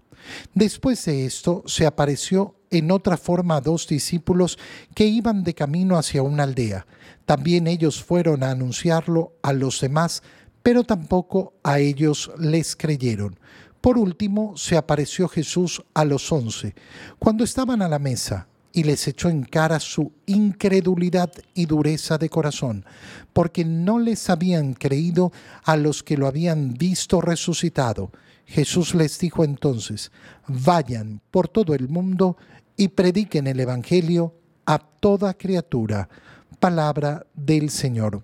Después 0.54 1.04
de 1.04 1.26
esto 1.26 1.62
se 1.66 1.86
apareció 1.86 2.56
en 2.70 2.90
otra 2.90 3.16
forma 3.16 3.56
a 3.56 3.60
dos 3.60 3.86
discípulos 3.86 4.58
que 4.94 5.06
iban 5.06 5.44
de 5.44 5.54
camino 5.54 5.96
hacia 5.98 6.22
una 6.22 6.44
aldea. 6.44 6.86
También 7.24 7.66
ellos 7.66 8.02
fueron 8.02 8.42
a 8.42 8.50
anunciarlo 8.50 9.34
a 9.42 9.52
los 9.52 9.80
demás, 9.80 10.22
pero 10.62 10.84
tampoco 10.84 11.54
a 11.62 11.78
ellos 11.78 12.30
les 12.38 12.76
creyeron. 12.76 13.38
Por 13.80 13.96
último, 13.96 14.56
se 14.56 14.76
apareció 14.76 15.26
Jesús 15.26 15.82
a 15.94 16.04
los 16.04 16.30
once, 16.30 16.74
cuando 17.18 17.44
estaban 17.44 17.80
a 17.80 17.88
la 17.88 17.98
mesa, 17.98 18.46
y 18.72 18.84
les 18.84 19.06
echó 19.08 19.28
en 19.28 19.42
cara 19.42 19.80
su 19.80 20.12
incredulidad 20.26 21.32
y 21.54 21.66
dureza 21.66 22.18
de 22.18 22.28
corazón, 22.28 22.84
porque 23.32 23.64
no 23.64 23.98
les 23.98 24.30
habían 24.30 24.74
creído 24.74 25.32
a 25.64 25.76
los 25.76 26.02
que 26.02 26.16
lo 26.16 26.26
habían 26.26 26.74
visto 26.74 27.20
resucitado. 27.20 28.10
Jesús 28.46 28.94
les 28.94 29.18
dijo 29.18 29.44
entonces, 29.44 30.10
vayan 30.46 31.20
por 31.30 31.48
todo 31.48 31.74
el 31.74 31.88
mundo 31.88 32.36
y 32.76 32.88
prediquen 32.88 33.46
el 33.46 33.60
Evangelio 33.60 34.34
a 34.66 34.78
toda 34.78 35.34
criatura. 35.34 36.08
Palabra 36.58 37.26
del 37.34 37.70
Señor. 37.70 38.22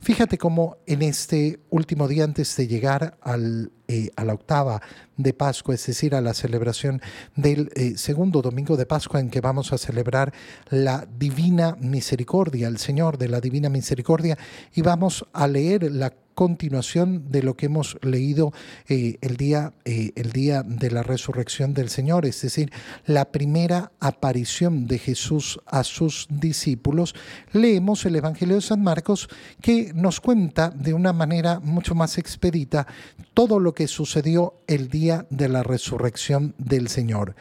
Fíjate 0.00 0.38
cómo 0.38 0.76
en 0.86 1.02
este 1.02 1.60
último 1.70 2.06
día 2.08 2.24
antes 2.24 2.54
de 2.56 2.66
llegar 2.66 3.16
al, 3.22 3.72
eh, 3.88 4.10
a 4.16 4.24
la 4.24 4.34
octava 4.34 4.82
de 5.16 5.34
Pascua, 5.34 5.74
es 5.74 5.86
decir, 5.86 6.14
a 6.14 6.20
la 6.20 6.34
celebración 6.34 7.00
del 7.36 7.70
eh, 7.74 7.94
segundo 7.96 8.42
domingo 8.42 8.76
de 8.76 8.86
Pascua 8.86 9.20
en 9.20 9.30
que 9.30 9.40
vamos 9.40 9.72
a 9.72 9.78
celebrar 9.78 10.32
la 10.70 11.06
divina 11.18 11.76
misericordia, 11.80 12.68
el 12.68 12.78
Señor 12.78 13.18
de 13.18 13.28
la 13.28 13.40
divina 13.40 13.68
misericordia, 13.68 14.38
y 14.74 14.82
vamos 14.82 15.24
a 15.32 15.46
leer 15.46 15.90
la 15.92 16.12
continuación 16.34 17.30
de 17.30 17.42
lo 17.42 17.56
que 17.56 17.66
hemos 17.66 17.98
leído 18.02 18.52
eh, 18.88 19.18
el, 19.20 19.36
día, 19.36 19.74
eh, 19.84 20.12
el 20.16 20.32
día 20.32 20.62
de 20.62 20.90
la 20.90 21.02
resurrección 21.02 21.74
del 21.74 21.88
Señor, 21.88 22.26
es 22.26 22.40
decir, 22.40 22.72
la 23.06 23.30
primera 23.30 23.92
aparición 24.00 24.86
de 24.86 24.98
Jesús 24.98 25.60
a 25.66 25.84
sus 25.84 26.26
discípulos, 26.30 27.14
leemos 27.52 28.04
el 28.06 28.16
Evangelio 28.16 28.56
de 28.56 28.62
San 28.62 28.82
Marcos 28.82 29.28
que 29.60 29.92
nos 29.94 30.20
cuenta 30.20 30.70
de 30.70 30.94
una 30.94 31.12
manera 31.12 31.60
mucho 31.60 31.94
más 31.94 32.18
expedita 32.18 32.86
todo 33.34 33.60
lo 33.60 33.74
que 33.74 33.88
sucedió 33.88 34.54
el 34.66 34.88
día 34.88 35.11
de 35.30 35.48
la 35.48 35.62
resurrección 35.62 36.54
del 36.58 36.88
Señor. 36.88 37.34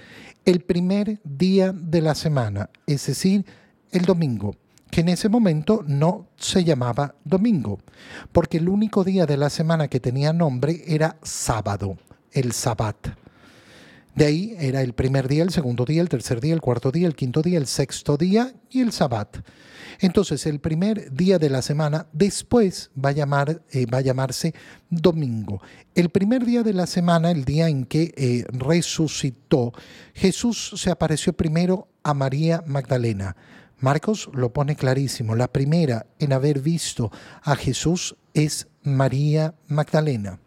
El 0.45 0.61
primer 0.61 1.19
día 1.23 1.71
de 1.71 2.01
la 2.01 2.15
semana, 2.15 2.69
es 2.87 3.05
decir, 3.07 3.45
el 3.91 4.05
domingo 4.05 4.55
que 4.91 5.01
en 5.01 5.09
ese 5.09 5.29
momento 5.29 5.83
no 5.87 6.27
se 6.35 6.63
llamaba 6.63 7.15
domingo, 7.23 7.79
porque 8.31 8.57
el 8.57 8.67
único 8.67 9.03
día 9.03 9.25
de 9.25 9.37
la 9.37 9.49
semana 9.49 9.87
que 9.87 10.01
tenía 10.01 10.33
nombre 10.33 10.83
era 10.85 11.17
sábado, 11.23 11.97
el 12.33 12.51
sabbat. 12.51 13.20
De 14.15 14.25
ahí 14.25 14.55
era 14.59 14.81
el 14.81 14.93
primer 14.93 15.27
día, 15.27 15.43
el 15.43 15.51
segundo 15.51 15.85
día, 15.85 16.01
el 16.01 16.09
tercer 16.09 16.41
día, 16.41 16.53
el 16.53 16.61
cuarto 16.61 16.91
día, 16.91 17.07
el 17.07 17.15
quinto 17.15 17.41
día, 17.41 17.57
el 17.57 17.67
sexto 17.67 18.17
día 18.17 18.53
y 18.69 18.81
el 18.81 18.91
sabbat. 18.91 19.37
Entonces, 19.99 20.45
el 20.47 20.59
primer 20.59 21.13
día 21.13 21.37
de 21.37 21.49
la 21.49 21.61
semana 21.61 22.07
después 22.11 22.89
va 22.93 23.09
a, 23.09 23.13
llamar, 23.13 23.61
eh, 23.71 23.85
va 23.85 23.99
a 23.99 24.01
llamarse 24.01 24.53
domingo. 24.89 25.61
El 25.95 26.09
primer 26.09 26.45
día 26.45 26.63
de 26.63 26.73
la 26.73 26.87
semana, 26.87 27.31
el 27.31 27.45
día 27.45 27.69
en 27.69 27.85
que 27.85 28.13
eh, 28.17 28.45
resucitó, 28.51 29.73
Jesús 30.13 30.73
se 30.75 30.89
apareció 30.89 31.33
primero 31.33 31.87
a 32.03 32.13
María 32.13 32.63
Magdalena. 32.65 33.35
Marcos 33.79 34.29
lo 34.33 34.51
pone 34.51 34.75
clarísimo. 34.75 35.35
La 35.35 35.51
primera 35.51 36.05
en 36.19 36.33
haber 36.33 36.59
visto 36.59 37.11
a 37.43 37.55
Jesús 37.55 38.15
es 38.33 38.67
María 38.83 39.55
Magdalena. 39.67 40.39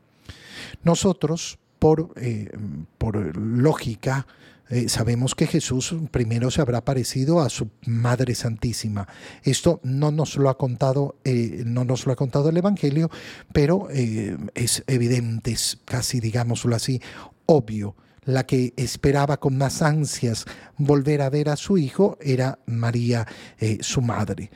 Nosotros, 0.83 1.59
por, 1.85 2.15
eh, 2.17 2.51
por 2.97 3.37
lógica, 3.37 4.27
eh, 4.71 4.89
sabemos 4.89 5.35
que 5.35 5.47
Jesús 5.47 5.95
primero 6.11 6.51
se 6.51 6.63
habrá 6.63 6.83
parecido 6.83 7.43
a 7.43 7.51
su 7.51 7.69
Madre 7.85 8.35
Santísima. 8.35 9.07
Esto 9.43 9.81
no 9.83 10.11
nos 10.11 10.37
lo 10.37 10.49
ha 10.49 10.57
contado, 10.57 11.17
eh, 11.25 11.63
no 11.67 11.85
nos 11.85 12.07
lo 12.07 12.13
ha 12.15 12.17
contado 12.17 12.49
el 12.49 12.57
Evangelio, 12.57 13.11
pero 13.53 13.89
es 13.91 14.83
evidente, 14.87 15.53
es 15.53 15.79
casi, 15.85 16.21
digámoslo 16.21 16.75
así, 16.75 17.03
obvio 17.45 17.97
la 18.25 18.47
que 18.47 18.73
esperaba 18.79 19.37
con 19.37 19.59
más 19.59 19.83
ansias 19.83 20.47
volver 20.79 21.21
a 21.21 21.29
ver 21.29 21.51
a 21.51 21.57
su 21.57 21.77
hijo 21.77 22.17
era 22.23 22.61
María, 22.65 23.27
su 23.81 24.01
madre. 24.01 24.51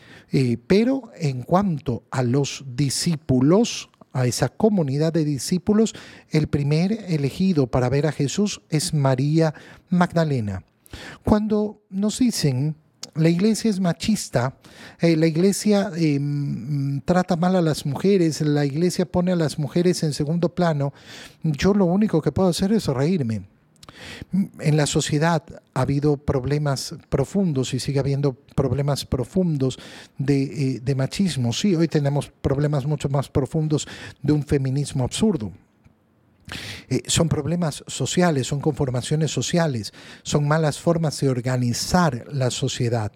Pero 0.67 1.11
en 1.15 1.43
cuanto 1.43 2.05
a 2.11 2.23
los 2.23 2.65
discípulos, 2.67 3.91
a 4.19 4.27
esa 4.27 4.49
comunidad 4.49 5.13
de 5.13 5.25
discípulos, 5.25 5.95
el 6.31 6.49
primer 6.49 6.93
elegido 7.09 7.67
para 7.67 7.89
ver 7.89 8.07
a 8.07 8.13
Jesús 8.13 8.61
es 8.69 8.95
María 8.95 9.55
Magdalena. 9.89 10.65
Cuando 11.25 11.83
nos 11.91 12.19
dicen 12.19 12.77
la 13.15 13.29
iglesia 13.29 13.71
es 13.71 13.81
machista, 13.81 14.55
eh, 15.01 15.17
la 15.17 15.27
iglesia 15.27 15.91
em, 15.97 17.01
trata 17.01 17.37
mal 17.37 17.57
a 17.57 17.63
las 17.63 17.85
mujeres, 17.85 18.41
la 18.41 18.65
iglesia 18.65 19.07
pone 19.07 19.33
a 19.33 19.37
las 19.37 19.59
mujeres 19.59 20.03
en 20.03 20.13
segundo 20.13 20.55
plano, 20.55 20.93
yo 21.43 21.75
lo 21.75 21.85
único 21.85 22.23
que 22.23 22.33
puedo 22.33 22.49
hacer 22.49 22.73
es 22.73 22.87
reírme. 22.87 23.43
En 24.61 24.77
la 24.77 24.87
sociedad 24.87 25.43
ha 25.75 25.81
habido 25.81 26.17
problemas 26.17 26.95
profundos 27.09 27.75
y 27.75 27.81
sigue 27.81 28.01
habiendo 28.01 28.35
problemas 28.55 29.05
profundos 29.05 29.79
de, 30.19 30.81
eh, 30.85 30.95
machismo. 30.95 31.53
Sí, 31.53 31.75
hoy 31.75 31.89
tenemos 31.89 32.31
problemas 32.41 32.87
mucho 32.87 33.09
más 33.09 33.29
profundos 33.29 33.87
de 34.23 34.33
un 34.33 34.45
feminismo 34.45 35.05
absurdo. 35.05 35.53
Eh, 36.89 37.03
son 37.07 37.29
problemas 37.29 37.85
sociales, 37.87 38.47
son 38.47 38.61
conformaciones 38.61 39.31
sociales, 39.31 39.93
son 40.23 40.49
malas 40.49 40.79
formas 40.79 41.21
de 41.21 41.29
organizar 41.29 42.25
la 42.33 42.51
sociedad 42.51 43.13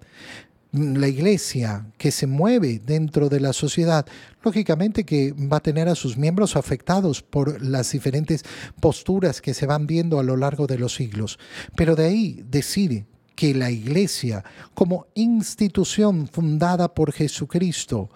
la 0.72 1.06
iglesia 1.06 1.86
que 1.98 2.10
se 2.10 2.26
mueve 2.26 2.80
dentro 2.84 3.28
de 3.28 3.40
la 3.40 3.52
sociedad, 3.52 4.06
lógicamente 4.42 5.04
que 5.04 5.32
va 5.32 5.58
a 5.58 5.62
tener 5.62 5.88
a 5.88 5.94
sus 5.94 6.16
miembros 6.16 6.56
afectados 6.56 7.22
por 7.22 7.62
las 7.62 7.92
diferentes 7.92 8.42
posturas 8.80 9.42
que 9.42 9.52
se 9.52 9.66
van 9.66 9.86
viendo 9.86 10.18
a 10.18 10.22
lo 10.22 10.36
largo 10.36 10.66
de 10.66 10.78
los 10.78 10.94
siglos. 10.94 11.38
Pero 11.76 11.94
de 11.94 12.06
ahí 12.06 12.44
decir 12.48 13.04
que 13.34 13.54
la 13.54 13.70
iglesia 13.70 14.44
como 14.72 15.06
institución 15.14 16.26
fundada 16.26 16.94
por 16.94 17.12
Jesucristo 17.12 18.08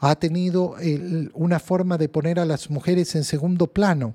ha 0.00 0.16
tenido 0.16 0.76
una 1.34 1.60
forma 1.60 1.96
de 1.96 2.08
poner 2.08 2.40
a 2.40 2.44
las 2.44 2.70
mujeres 2.70 3.14
en 3.14 3.22
segundo 3.22 3.68
plano. 3.68 4.14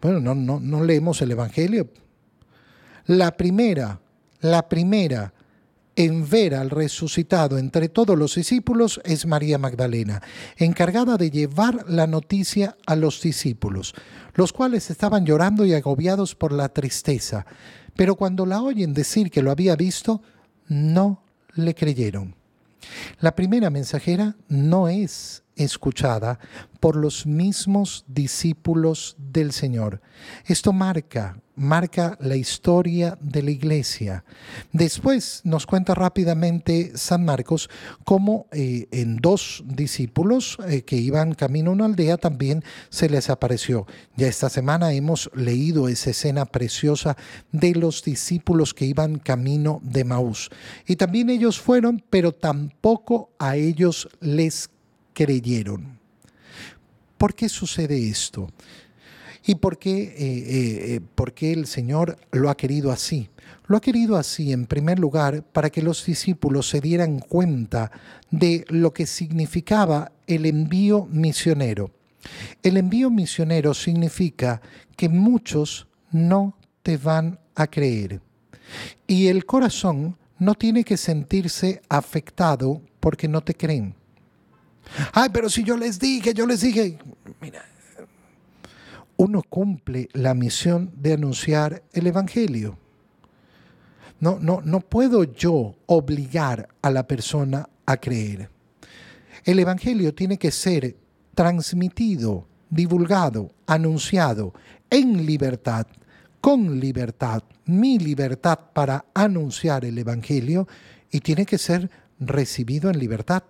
Bueno, 0.00 0.20
no, 0.20 0.34
no, 0.34 0.60
no 0.60 0.84
leemos 0.84 1.22
el 1.22 1.32
Evangelio. 1.32 1.88
La 3.06 3.36
primera, 3.36 3.98
la 4.40 4.68
primera 4.68 5.32
en 5.96 6.28
ver 6.28 6.54
al 6.54 6.70
resucitado 6.70 7.58
entre 7.58 7.88
todos 7.88 8.16
los 8.16 8.34
discípulos 8.34 9.00
es 9.04 9.26
María 9.26 9.58
Magdalena, 9.58 10.22
encargada 10.56 11.16
de 11.16 11.30
llevar 11.30 11.86
la 11.88 12.06
noticia 12.06 12.76
a 12.86 12.94
los 12.94 13.22
discípulos, 13.22 13.94
los 14.34 14.52
cuales 14.52 14.90
estaban 14.90 15.24
llorando 15.24 15.64
y 15.64 15.72
agobiados 15.72 16.34
por 16.34 16.52
la 16.52 16.68
tristeza, 16.68 17.46
pero 17.96 18.14
cuando 18.14 18.44
la 18.44 18.60
oyen 18.60 18.92
decir 18.92 19.30
que 19.30 19.42
lo 19.42 19.50
había 19.50 19.74
visto, 19.74 20.22
no 20.68 21.22
le 21.54 21.74
creyeron. 21.74 22.36
La 23.20 23.34
primera 23.34 23.70
mensajera 23.70 24.36
no 24.48 24.88
es 24.88 25.42
escuchada 25.56 26.38
por 26.78 26.96
los 26.96 27.26
mismos 27.26 28.04
discípulos 28.06 29.16
del 29.18 29.52
Señor. 29.52 30.02
Esto 30.44 30.72
marca, 30.72 31.40
marca 31.56 32.16
la 32.20 32.36
historia 32.36 33.18
de 33.20 33.42
la 33.42 33.50
iglesia. 33.50 34.24
Después 34.72 35.40
nos 35.44 35.66
cuenta 35.66 35.94
rápidamente 35.94 36.92
San 36.94 37.24
Marcos 37.24 37.68
cómo 38.04 38.46
eh, 38.52 38.86
en 38.90 39.16
dos 39.16 39.64
discípulos 39.66 40.58
eh, 40.68 40.82
que 40.82 40.96
iban 40.96 41.34
camino 41.34 41.70
a 41.70 41.74
una 41.74 41.86
aldea 41.86 42.18
también 42.18 42.62
se 42.90 43.08
les 43.08 43.30
apareció. 43.30 43.86
Ya 44.16 44.28
esta 44.28 44.50
semana 44.50 44.92
hemos 44.92 45.30
leído 45.34 45.88
esa 45.88 46.10
escena 46.10 46.44
preciosa 46.44 47.16
de 47.52 47.74
los 47.74 48.04
discípulos 48.04 48.74
que 48.74 48.84
iban 48.84 49.18
camino 49.18 49.80
de 49.82 50.04
Maús. 50.04 50.50
Y 50.86 50.96
también 50.96 51.30
ellos 51.30 51.58
fueron, 51.58 52.04
pero 52.10 52.32
tampoco 52.32 53.30
a 53.38 53.56
ellos 53.56 54.08
les 54.20 54.70
creyeron. 55.14 55.98
¿Por 57.16 57.34
qué 57.34 57.48
sucede 57.48 58.08
esto? 58.08 58.50
¿Y 59.48 59.54
por 59.54 59.78
qué, 59.78 60.02
eh, 60.02 60.14
eh, 60.18 61.00
por 61.14 61.32
qué 61.32 61.52
el 61.52 61.68
Señor 61.68 62.18
lo 62.32 62.50
ha 62.50 62.56
querido 62.56 62.90
así? 62.90 63.30
Lo 63.68 63.76
ha 63.76 63.80
querido 63.80 64.16
así, 64.16 64.52
en 64.52 64.66
primer 64.66 64.98
lugar, 64.98 65.44
para 65.44 65.70
que 65.70 65.82
los 65.82 66.04
discípulos 66.04 66.68
se 66.68 66.80
dieran 66.80 67.20
cuenta 67.20 67.92
de 68.32 68.64
lo 68.68 68.92
que 68.92 69.06
significaba 69.06 70.10
el 70.26 70.46
envío 70.46 71.06
misionero. 71.12 71.92
El 72.60 72.76
envío 72.76 73.08
misionero 73.08 73.72
significa 73.72 74.60
que 74.96 75.08
muchos 75.08 75.86
no 76.10 76.56
te 76.82 76.96
van 76.96 77.38
a 77.54 77.68
creer. 77.68 78.20
Y 79.06 79.28
el 79.28 79.46
corazón 79.46 80.16
no 80.40 80.56
tiene 80.56 80.82
que 80.82 80.96
sentirse 80.96 81.82
afectado 81.88 82.82
porque 82.98 83.28
no 83.28 83.42
te 83.42 83.54
creen. 83.54 83.94
Ay, 85.12 85.28
pero 85.32 85.48
si 85.48 85.62
yo 85.62 85.76
les 85.76 86.00
dije, 86.00 86.34
yo 86.34 86.46
les 86.46 86.60
dije, 86.62 86.98
mira, 87.40 87.64
uno 89.16 89.42
cumple 89.42 90.08
la 90.12 90.34
misión 90.34 90.90
de 90.96 91.14
anunciar 91.14 91.82
el 91.92 92.06
Evangelio. 92.06 92.78
No, 94.20 94.38
no, 94.40 94.60
no 94.64 94.80
puedo 94.80 95.24
yo 95.24 95.76
obligar 95.86 96.68
a 96.82 96.90
la 96.90 97.06
persona 97.06 97.68
a 97.84 97.96
creer. 97.96 98.50
El 99.44 99.58
Evangelio 99.58 100.14
tiene 100.14 100.38
que 100.38 100.50
ser 100.50 100.96
transmitido, 101.34 102.46
divulgado, 102.70 103.52
anunciado 103.66 104.54
en 104.90 105.26
libertad, 105.26 105.86
con 106.40 106.80
libertad, 106.80 107.42
mi 107.66 107.98
libertad 107.98 108.58
para 108.72 109.04
anunciar 109.14 109.84
el 109.84 109.98
Evangelio 109.98 110.66
y 111.10 111.20
tiene 111.20 111.44
que 111.44 111.58
ser 111.58 111.90
recibido 112.18 112.90
en 112.90 112.98
libertad. 112.98 113.42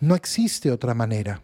No 0.00 0.14
existe 0.14 0.70
otra 0.70 0.94
manera. 0.94 1.40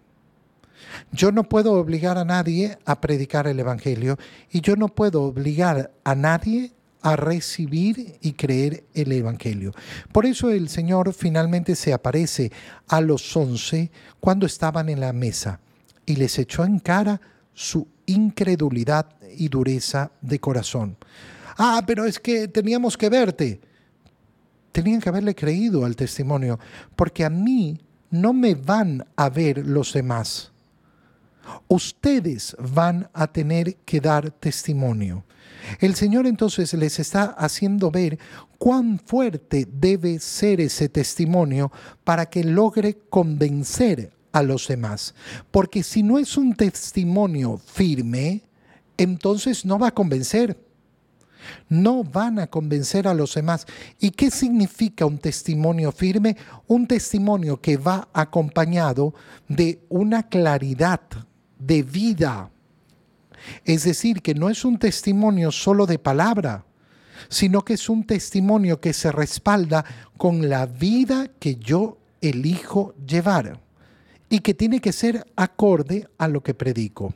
Yo 1.12 1.32
no 1.32 1.44
puedo 1.44 1.72
obligar 1.72 2.18
a 2.18 2.24
nadie 2.24 2.78
a 2.84 3.00
predicar 3.00 3.46
el 3.46 3.60
Evangelio 3.60 4.18
y 4.50 4.60
yo 4.60 4.76
no 4.76 4.88
puedo 4.88 5.22
obligar 5.22 5.92
a 6.04 6.14
nadie 6.14 6.72
a 7.02 7.16
recibir 7.16 8.16
y 8.20 8.32
creer 8.32 8.84
el 8.94 9.12
Evangelio. 9.12 9.72
Por 10.12 10.26
eso 10.26 10.50
el 10.50 10.68
Señor 10.68 11.12
finalmente 11.12 11.76
se 11.76 11.92
aparece 11.92 12.50
a 12.88 13.00
los 13.00 13.36
once 13.36 13.90
cuando 14.20 14.46
estaban 14.46 14.88
en 14.88 15.00
la 15.00 15.12
mesa 15.12 15.60
y 16.06 16.16
les 16.16 16.38
echó 16.38 16.64
en 16.64 16.78
cara 16.78 17.20
su 17.54 17.86
incredulidad 18.06 19.06
y 19.36 19.48
dureza 19.48 20.10
de 20.20 20.38
corazón. 20.38 20.96
Ah, 21.56 21.82
pero 21.86 22.04
es 22.04 22.18
que 22.18 22.48
teníamos 22.48 22.96
que 22.96 23.08
verte. 23.08 23.60
Tenían 24.72 25.00
que 25.00 25.08
haberle 25.08 25.34
creído 25.34 25.84
al 25.84 25.96
testimonio, 25.96 26.58
porque 26.94 27.24
a 27.24 27.30
mí 27.30 27.80
no 28.10 28.32
me 28.32 28.54
van 28.54 29.04
a 29.16 29.28
ver 29.28 29.66
los 29.66 29.92
demás. 29.92 30.52
Ustedes 31.68 32.56
van 32.58 33.08
a 33.12 33.26
tener 33.26 33.76
que 33.84 34.00
dar 34.00 34.30
testimonio. 34.30 35.24
El 35.80 35.94
Señor 35.94 36.26
entonces 36.26 36.72
les 36.74 36.98
está 36.98 37.24
haciendo 37.24 37.90
ver 37.90 38.18
cuán 38.58 38.98
fuerte 38.98 39.66
debe 39.70 40.18
ser 40.18 40.60
ese 40.60 40.88
testimonio 40.88 41.70
para 42.04 42.26
que 42.26 42.44
logre 42.44 42.98
convencer 43.10 44.12
a 44.32 44.42
los 44.42 44.68
demás. 44.68 45.14
Porque 45.50 45.82
si 45.82 46.02
no 46.02 46.18
es 46.18 46.36
un 46.36 46.54
testimonio 46.54 47.58
firme, 47.58 48.42
entonces 48.96 49.64
no 49.64 49.78
va 49.78 49.88
a 49.88 49.94
convencer 49.94 50.56
no 51.68 52.04
van 52.04 52.38
a 52.38 52.46
convencer 52.46 53.08
a 53.08 53.14
los 53.14 53.34
demás. 53.34 53.66
¿Y 53.98 54.10
qué 54.10 54.30
significa 54.30 55.06
un 55.06 55.18
testimonio 55.18 55.92
firme? 55.92 56.36
Un 56.66 56.86
testimonio 56.86 57.60
que 57.60 57.76
va 57.76 58.08
acompañado 58.12 59.14
de 59.48 59.80
una 59.88 60.28
claridad 60.28 61.00
de 61.58 61.82
vida. 61.82 62.50
Es 63.64 63.84
decir, 63.84 64.22
que 64.22 64.34
no 64.34 64.50
es 64.50 64.64
un 64.64 64.78
testimonio 64.78 65.52
solo 65.52 65.86
de 65.86 65.98
palabra, 65.98 66.64
sino 67.28 67.64
que 67.64 67.74
es 67.74 67.88
un 67.88 68.04
testimonio 68.04 68.80
que 68.80 68.92
se 68.92 69.12
respalda 69.12 69.84
con 70.16 70.48
la 70.48 70.66
vida 70.66 71.28
que 71.38 71.56
yo 71.56 71.98
elijo 72.20 72.94
llevar 73.06 73.60
y 74.28 74.40
que 74.40 74.54
tiene 74.54 74.80
que 74.80 74.92
ser 74.92 75.26
acorde 75.36 76.08
a 76.18 76.28
lo 76.28 76.42
que 76.42 76.54
predico. 76.54 77.14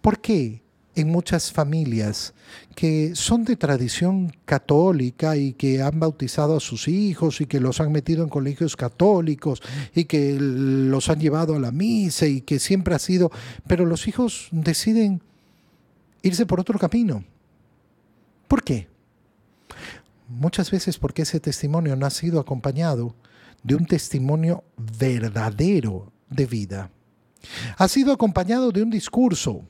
¿Por 0.00 0.20
qué? 0.20 0.62
En 0.96 1.08
muchas 1.08 1.52
familias 1.52 2.34
que 2.74 3.14
son 3.14 3.44
de 3.44 3.56
tradición 3.56 4.32
católica 4.46 5.36
y 5.36 5.52
que 5.52 5.82
han 5.82 6.00
bautizado 6.00 6.56
a 6.56 6.60
sus 6.60 6.88
hijos 6.88 7.40
y 7.40 7.46
que 7.46 7.60
los 7.60 7.80
han 7.80 7.92
metido 7.92 8.24
en 8.24 8.30
colegios 8.30 8.76
católicos 8.76 9.62
y 9.94 10.06
que 10.06 10.38
los 10.40 11.08
han 11.10 11.20
llevado 11.20 11.54
a 11.54 11.60
la 11.60 11.70
misa 11.70 12.26
y 12.26 12.40
que 12.40 12.58
siempre 12.58 12.94
ha 12.94 12.98
sido, 12.98 13.30
pero 13.66 13.84
los 13.84 14.08
hijos 14.08 14.48
deciden 14.50 15.22
irse 16.22 16.46
por 16.46 16.60
otro 16.60 16.78
camino. 16.78 17.24
¿Por 18.48 18.64
qué? 18.64 18.88
Muchas 20.28 20.70
veces 20.70 20.98
porque 20.98 21.22
ese 21.22 21.40
testimonio 21.40 21.94
no 21.94 22.06
ha 22.06 22.10
sido 22.10 22.40
acompañado 22.40 23.14
de 23.62 23.74
un 23.74 23.84
testimonio 23.86 24.64
verdadero 24.98 26.10
de 26.30 26.46
vida. 26.46 26.90
Ha 27.76 27.86
sido 27.86 28.12
acompañado 28.12 28.72
de 28.72 28.82
un 28.82 28.90
discurso, 28.90 29.62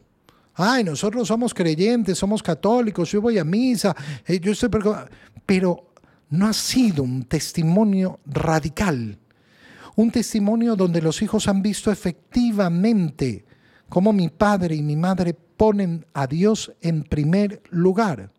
ay, 0.56 0.84
nosotros 0.84 1.28
somos 1.28 1.52
creyentes, 1.52 2.18
somos 2.18 2.42
católicos, 2.42 3.10
yo 3.10 3.20
voy 3.20 3.38
a 3.38 3.44
misa, 3.44 3.94
eh, 4.26 4.40
yo 4.40 4.52
estoy... 4.52 4.70
Pero 5.44 5.92
no 6.30 6.48
ha 6.48 6.52
sido 6.52 7.02
un 7.02 7.24
testimonio 7.24 8.18
radical, 8.26 9.18
un 9.94 10.10
testimonio 10.10 10.74
donde 10.74 11.00
los 11.00 11.22
hijos 11.22 11.46
han 11.48 11.62
visto 11.62 11.90
efectivamente 11.90 13.44
cómo 13.88 14.12
mi 14.12 14.28
padre 14.28 14.74
y 14.74 14.82
mi 14.82 14.96
madre 14.96 15.34
ponen 15.34 16.04
a 16.12 16.26
Dios 16.26 16.72
en 16.80 17.04
primer 17.04 17.62
lugar, 17.70 18.32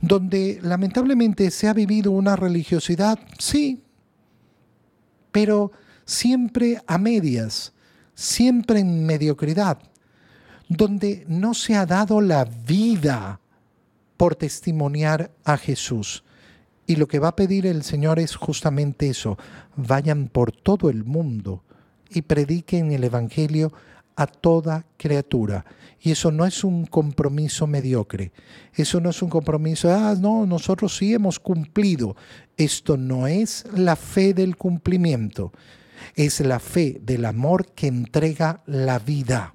donde 0.00 0.58
lamentablemente 0.62 1.50
se 1.50 1.68
ha 1.68 1.72
vivido 1.72 2.12
una 2.12 2.36
religiosidad, 2.36 3.18
sí, 3.38 3.82
pero 5.32 5.72
siempre 6.04 6.80
a 6.86 6.98
medias, 6.98 7.72
siempre 8.14 8.80
en 8.80 9.04
mediocridad, 9.04 9.78
donde 10.68 11.24
no 11.28 11.54
se 11.54 11.74
ha 11.76 11.86
dado 11.86 12.20
la 12.20 12.44
vida 12.44 13.40
por 14.16 14.36
testimoniar 14.36 15.30
a 15.44 15.56
Jesús. 15.56 16.24
Y 16.86 16.96
lo 16.96 17.06
que 17.06 17.18
va 17.18 17.28
a 17.28 17.36
pedir 17.36 17.66
el 17.66 17.82
Señor 17.82 18.18
es 18.18 18.36
justamente 18.36 19.08
eso, 19.08 19.38
vayan 19.76 20.28
por 20.28 20.52
todo 20.52 20.90
el 20.90 21.04
mundo 21.04 21.62
y 22.10 22.22
prediquen 22.22 22.92
el 22.92 23.04
Evangelio 23.04 23.72
a 24.16 24.26
toda 24.26 24.86
criatura. 24.96 25.64
Y 26.00 26.10
eso 26.10 26.32
no 26.32 26.46
es 26.46 26.64
un 26.64 26.86
compromiso 26.86 27.66
mediocre, 27.66 28.32
eso 28.74 29.00
no 29.00 29.10
es 29.10 29.22
un 29.22 29.30
compromiso, 29.30 29.92
ah, 29.92 30.14
no, 30.18 30.46
nosotros 30.46 30.96
sí 30.96 31.12
hemos 31.12 31.38
cumplido. 31.38 32.16
Esto 32.56 32.96
no 32.96 33.26
es 33.26 33.64
la 33.74 33.96
fe 33.96 34.34
del 34.34 34.56
cumplimiento, 34.56 35.52
es 36.14 36.40
la 36.40 36.58
fe 36.58 37.00
del 37.02 37.24
amor 37.24 37.66
que 37.72 37.86
entrega 37.86 38.62
la 38.66 38.98
vida. 38.98 39.54